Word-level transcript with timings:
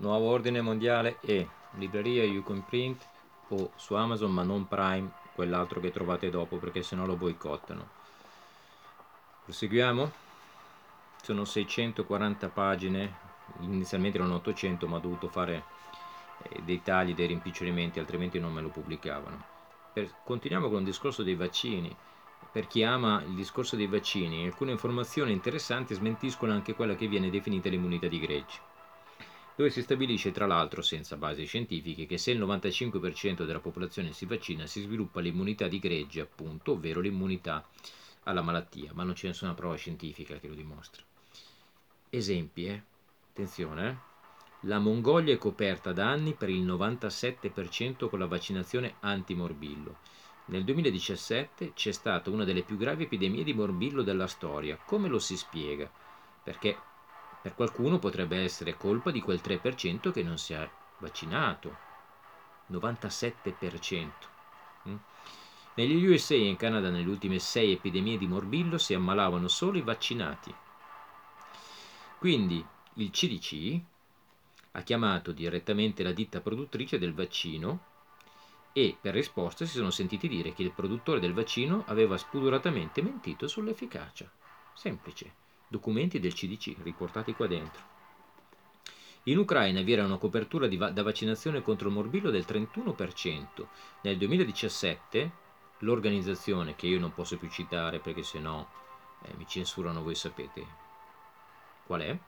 Nuovo 0.00 0.30
Ordine 0.30 0.62
Mondiale 0.62 1.18
e 1.20 1.46
libreria 1.72 2.24
Yukon 2.24 2.64
Print 2.64 3.06
o 3.48 3.72
su 3.76 3.92
Amazon 3.92 4.32
ma 4.32 4.42
non 4.42 4.66
Prime, 4.66 5.10
quell'altro 5.34 5.78
che 5.78 5.90
trovate 5.90 6.30
dopo 6.30 6.56
perché 6.56 6.82
sennò 6.82 7.04
lo 7.04 7.16
boicottano. 7.16 7.86
Proseguiamo? 9.44 10.10
Sono 11.22 11.44
640 11.44 12.48
pagine, 12.48 13.14
inizialmente 13.58 14.16
erano 14.16 14.36
800 14.36 14.86
ma 14.86 14.96
ho 14.96 15.00
dovuto 15.00 15.28
fare 15.28 15.64
eh, 16.44 16.62
dei 16.62 16.80
tagli, 16.80 17.14
dei 17.14 17.26
rimpicciolimenti, 17.26 17.98
altrimenti 17.98 18.38
non 18.38 18.54
me 18.54 18.62
lo 18.62 18.70
pubblicavano. 18.70 19.44
Per, 19.92 20.10
continuiamo 20.24 20.70
con 20.70 20.78
il 20.78 20.86
discorso 20.86 21.22
dei 21.22 21.34
vaccini. 21.34 21.94
Per 22.50 22.66
chi 22.66 22.82
ama 22.82 23.22
il 23.22 23.34
discorso 23.34 23.76
dei 23.76 23.86
vaccini, 23.86 24.46
alcune 24.46 24.70
informazioni 24.70 25.32
interessanti 25.32 25.92
smentiscono 25.92 26.52
anche 26.52 26.74
quella 26.74 26.94
che 26.94 27.06
viene 27.06 27.28
definita 27.28 27.68
l'immunità 27.68 28.06
di 28.06 28.18
gregge 28.18 28.69
dove 29.60 29.72
si 29.72 29.82
stabilisce 29.82 30.32
tra 30.32 30.46
l'altro 30.46 30.80
senza 30.80 31.18
basi 31.18 31.44
scientifiche 31.44 32.06
che 32.06 32.16
se 32.16 32.30
il 32.30 32.40
95% 32.40 33.44
della 33.44 33.60
popolazione 33.60 34.14
si 34.14 34.24
vaccina 34.24 34.66
si 34.66 34.80
sviluppa 34.80 35.20
l'immunità 35.20 35.68
di 35.68 35.78
gregge 35.78 36.22
appunto, 36.22 36.72
ovvero 36.72 37.00
l'immunità 37.00 37.68
alla 38.22 38.40
malattia, 38.40 38.92
ma 38.94 39.02
non 39.02 39.12
c'è 39.12 39.26
nessuna 39.26 39.52
prova 39.52 39.76
scientifica 39.76 40.38
che 40.38 40.48
lo 40.48 40.54
dimostra. 40.54 41.02
Esempi, 42.08 42.64
eh? 42.68 42.82
attenzione, 43.32 43.88
eh? 43.90 43.96
la 44.60 44.78
Mongolia 44.78 45.34
è 45.34 45.38
coperta 45.38 45.92
da 45.92 46.08
anni 46.08 46.32
per 46.32 46.48
il 46.48 46.64
97% 46.64 48.08
con 48.08 48.18
la 48.18 48.26
vaccinazione 48.26 48.94
antimorbillo. 49.00 49.98
Nel 50.46 50.64
2017 50.64 51.74
c'è 51.74 51.92
stata 51.92 52.30
una 52.30 52.44
delle 52.44 52.62
più 52.62 52.78
gravi 52.78 53.02
epidemie 53.02 53.44
di 53.44 53.52
morbillo 53.52 54.00
della 54.00 54.26
storia. 54.26 54.78
Come 54.82 55.08
lo 55.08 55.18
si 55.18 55.36
spiega? 55.36 55.90
Perché 56.42 56.78
per 57.42 57.54
qualcuno 57.54 57.98
potrebbe 57.98 58.42
essere 58.42 58.76
colpa 58.76 59.10
di 59.10 59.20
quel 59.20 59.40
3% 59.42 60.12
che 60.12 60.22
non 60.22 60.36
si 60.36 60.52
è 60.52 60.68
vaccinato. 60.98 61.88
97%. 62.70 64.10
Mm? 64.88 64.96
Negli 65.74 66.04
USA 66.06 66.34
e 66.34 66.46
in 66.46 66.56
Canada 66.56 66.90
nelle 66.90 67.08
ultime 67.08 67.38
6 67.38 67.72
epidemie 67.72 68.18
di 68.18 68.26
morbillo 68.26 68.76
si 68.76 68.92
ammalavano 68.92 69.48
solo 69.48 69.78
i 69.78 69.82
vaccinati. 69.82 70.54
Quindi 72.18 72.64
il 72.94 73.10
CDC 73.10 73.80
ha 74.72 74.82
chiamato 74.82 75.32
direttamente 75.32 76.02
la 76.02 76.12
ditta 76.12 76.40
produttrice 76.40 76.98
del 76.98 77.14
vaccino 77.14 77.88
e 78.72 78.96
per 79.00 79.14
risposta 79.14 79.64
si 79.64 79.76
sono 79.76 79.90
sentiti 79.90 80.28
dire 80.28 80.52
che 80.52 80.62
il 80.62 80.72
produttore 80.72 81.18
del 81.18 81.32
vaccino 81.32 81.84
aveva 81.86 82.18
spudoratamente 82.18 83.02
mentito 83.02 83.48
sull'efficacia. 83.48 84.30
Semplice 84.74 85.48
documenti 85.70 86.18
del 86.18 86.34
CDC 86.34 86.82
riportati 86.82 87.32
qua 87.32 87.46
dentro. 87.46 87.80
In 89.24 89.38
Ucraina 89.38 89.82
vi 89.82 89.92
era 89.92 90.04
una 90.04 90.16
copertura 90.16 90.68
va- 90.76 90.90
da 90.90 91.04
vaccinazione 91.04 91.62
contro 91.62 91.86
il 91.86 91.94
morbillo 91.94 92.30
del 92.30 92.44
31%. 92.44 93.68
Nel 94.00 94.16
2017 94.18 95.30
l'organizzazione, 95.78 96.74
che 96.74 96.88
io 96.88 96.98
non 96.98 97.14
posso 97.14 97.36
più 97.36 97.48
citare 97.48 98.00
perché 98.00 98.24
se 98.24 98.40
no 98.40 98.68
eh, 99.22 99.34
mi 99.36 99.46
censurano, 99.46 100.02
voi 100.02 100.16
sapete 100.16 100.66
qual 101.86 102.00
è, 102.00 102.18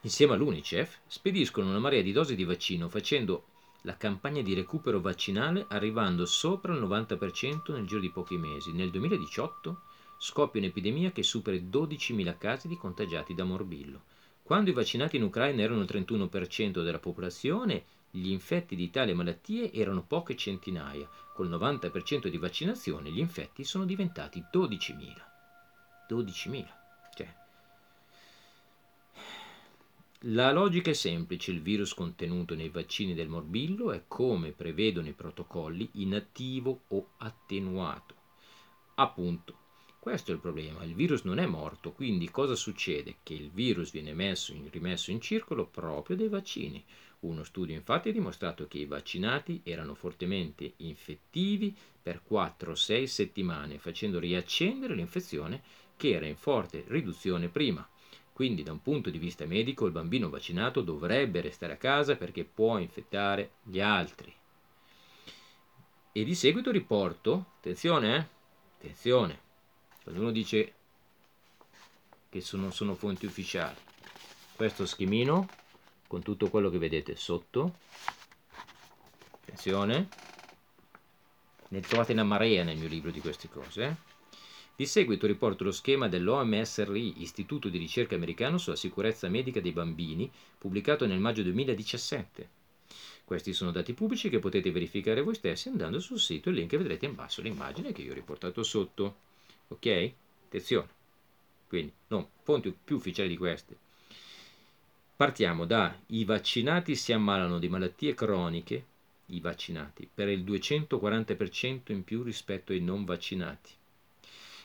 insieme 0.00 0.32
all'UNICEF, 0.32 1.00
spediscono 1.06 1.68
una 1.68 1.78
marea 1.78 2.00
di 2.00 2.12
dosi 2.12 2.34
di 2.34 2.44
vaccino 2.44 2.88
facendo 2.88 3.44
la 3.82 3.96
campagna 3.98 4.40
di 4.40 4.54
recupero 4.54 5.00
vaccinale 5.00 5.66
arrivando 5.68 6.24
sopra 6.24 6.72
il 6.72 6.80
90% 6.80 7.72
nel 7.72 7.86
giro 7.86 8.00
di 8.00 8.10
pochi 8.10 8.38
mesi. 8.38 8.72
Nel 8.72 8.90
2018 8.90 9.80
scoppia 10.18 10.60
un'epidemia 10.60 11.12
che 11.12 11.22
supera 11.22 11.56
i 11.56 11.64
12.000 11.64 12.36
casi 12.36 12.68
di 12.68 12.76
contagiati 12.76 13.34
da 13.34 13.44
morbillo. 13.44 14.02
Quando 14.42 14.70
i 14.70 14.72
vaccinati 14.72 15.16
in 15.16 15.22
Ucraina 15.22 15.62
erano 15.62 15.82
il 15.82 15.88
31% 15.90 16.82
della 16.82 16.98
popolazione, 16.98 17.84
gli 18.10 18.30
infetti 18.30 18.74
di 18.74 18.90
tale 18.90 19.14
malattie 19.14 19.72
erano 19.72 20.02
poche 20.02 20.36
centinaia. 20.36 21.08
Col 21.34 21.48
90% 21.48 22.28
di 22.28 22.38
vaccinazione 22.38 23.10
gli 23.10 23.18
infetti 23.18 23.62
sono 23.62 23.84
diventati 23.84 24.42
12.000. 24.52 25.14
12.000. 26.08 26.66
Cioè. 27.14 27.34
La 30.22 30.50
logica 30.50 30.90
è 30.90 30.94
semplice, 30.94 31.52
il 31.52 31.62
virus 31.62 31.94
contenuto 31.94 32.54
nei 32.56 32.70
vaccini 32.70 33.14
del 33.14 33.28
morbillo 33.28 33.92
è 33.92 34.02
come 34.08 34.52
prevedono 34.52 35.06
i 35.06 35.12
protocolli 35.12 35.90
inattivo 35.92 36.84
o 36.88 37.10
attenuato. 37.18 38.14
Appunto, 38.94 39.66
questo 40.00 40.30
è 40.30 40.34
il 40.34 40.40
problema, 40.40 40.84
il 40.84 40.94
virus 40.94 41.22
non 41.24 41.38
è 41.38 41.46
morto, 41.46 41.92
quindi 41.92 42.30
cosa 42.30 42.54
succede? 42.54 43.16
Che 43.22 43.34
il 43.34 43.50
virus 43.50 43.90
viene 43.90 44.10
in, 44.10 44.68
rimesso 44.70 45.10
in 45.10 45.20
circolo 45.20 45.66
proprio 45.66 46.16
dai 46.16 46.28
vaccini. 46.28 46.82
Uno 47.20 47.42
studio 47.42 47.74
infatti 47.74 48.08
ha 48.08 48.12
dimostrato 48.12 48.68
che 48.68 48.78
i 48.78 48.86
vaccinati 48.86 49.60
erano 49.64 49.94
fortemente 49.94 50.74
infettivi 50.76 51.76
per 52.00 52.22
4-6 52.30 53.04
settimane, 53.04 53.78
facendo 53.78 54.20
riaccendere 54.20 54.94
l'infezione 54.94 55.62
che 55.96 56.10
era 56.10 56.26
in 56.26 56.36
forte 56.36 56.84
riduzione 56.86 57.48
prima. 57.48 57.86
Quindi 58.32 58.62
da 58.62 58.70
un 58.70 58.80
punto 58.80 59.10
di 59.10 59.18
vista 59.18 59.46
medico 59.46 59.84
il 59.84 59.92
bambino 59.92 60.30
vaccinato 60.30 60.80
dovrebbe 60.80 61.40
restare 61.40 61.72
a 61.72 61.76
casa 61.76 62.14
perché 62.14 62.44
può 62.44 62.78
infettare 62.78 63.54
gli 63.64 63.80
altri. 63.80 64.32
E 66.12 66.24
di 66.24 66.34
seguito 66.36 66.70
riporto, 66.70 67.46
attenzione, 67.56 68.16
eh? 68.16 68.26
attenzione, 68.76 69.46
uno 70.16 70.30
dice 70.30 70.74
che 72.28 72.40
sono, 72.40 72.70
sono 72.70 72.94
fonti 72.94 73.26
ufficiali. 73.26 73.76
Questo 74.54 74.86
schemino 74.86 75.48
con 76.08 76.22
tutto 76.22 76.48
quello 76.48 76.70
che 76.70 76.78
vedete 76.78 77.14
sotto 77.16 77.74
attenzione 79.58 80.08
ne 81.68 81.80
trovate 81.80 82.12
una 82.12 82.24
marea 82.24 82.64
nel 82.64 82.78
mio 82.78 82.88
libro 82.88 83.10
di 83.10 83.20
queste 83.20 83.48
cose 83.48 83.84
eh? 83.84 84.16
di 84.74 84.86
seguito 84.86 85.26
riporto 85.26 85.64
lo 85.64 85.72
schema 85.72 86.08
dell'OMSRI 86.08 87.20
Istituto 87.22 87.68
di 87.68 87.78
ricerca 87.78 88.14
americano 88.14 88.56
sulla 88.56 88.76
sicurezza 88.76 89.28
medica 89.28 89.60
dei 89.60 89.72
bambini 89.72 90.30
pubblicato 90.56 91.06
nel 91.06 91.18
maggio 91.18 91.42
2017 91.42 92.48
questi 93.24 93.52
sono 93.52 93.70
dati 93.70 93.92
pubblici 93.92 94.30
che 94.30 94.38
potete 94.38 94.70
verificare 94.70 95.20
voi 95.20 95.34
stessi 95.34 95.68
andando 95.68 96.00
sul 96.00 96.18
sito 96.18 96.48
il 96.48 96.56
link 96.56 96.74
vedrete 96.74 97.04
in 97.04 97.14
basso 97.14 97.42
l'immagine 97.42 97.92
che 97.92 98.00
io 98.00 98.12
ho 98.12 98.14
riportato 98.14 98.62
sotto 98.62 99.26
ok? 99.68 100.12
Attenzione, 100.46 100.88
quindi 101.68 101.92
non 102.08 102.26
fonti 102.42 102.76
più 102.82 102.96
ufficiali 102.96 103.28
di 103.28 103.36
queste. 103.36 103.76
Partiamo 105.16 105.64
da 105.64 105.96
i 106.08 106.24
vaccinati 106.24 106.94
si 106.94 107.12
ammalano 107.12 107.58
di 107.58 107.68
malattie 107.68 108.14
croniche, 108.14 108.84
i 109.26 109.40
vaccinati, 109.40 110.08
per 110.12 110.28
il 110.28 110.44
240% 110.44 111.92
in 111.92 112.04
più 112.04 112.22
rispetto 112.22 112.72
ai 112.72 112.80
non 112.80 113.04
vaccinati, 113.04 113.72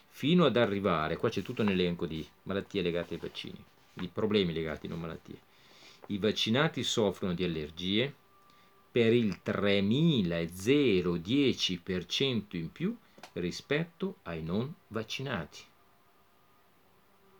fino 0.09 0.45
ad 0.45 0.55
arrivare, 0.55 1.17
qua 1.17 1.29
c'è 1.29 1.41
tutto 1.41 1.63
un 1.63 1.69
elenco 1.69 2.05
di 2.05 2.23
malattie 2.43 2.83
legate 2.83 3.15
ai 3.15 3.19
vaccini, 3.19 3.57
di 3.91 4.07
problemi 4.07 4.53
legati 4.53 4.87
non 4.87 4.99
malattie. 4.99 5.39
I 6.07 6.19
vaccinati 6.19 6.83
soffrono 6.83 7.33
di 7.33 7.43
allergie 7.43 8.13
per 8.91 9.11
il 9.11 9.39
3010% 9.43 12.43
in 12.51 12.71
più 12.71 12.95
rispetto 13.33 14.17
ai 14.23 14.43
non 14.43 14.73
vaccinati. 14.87 15.59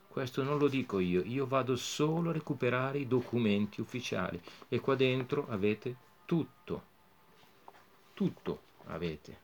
Questo 0.08 0.44
non 0.44 0.60
lo 0.60 0.68
dico 0.68 1.00
io, 1.00 1.24
io 1.24 1.48
vado 1.48 1.76
solo 1.76 2.30
a 2.30 2.34
recuperare 2.34 3.00
i 3.00 3.08
documenti 3.08 3.82
ufficiali 3.82 4.40
e 4.70 4.80
qua 4.80 4.96
dentro 4.96 5.48
avete 5.50 5.96
tutto, 6.26 6.84
tutto 8.14 8.62
avete. 8.86 9.43